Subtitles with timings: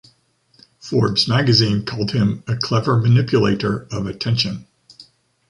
[0.79, 4.65] Forbes magazine called him “a clever manipulator of attention”.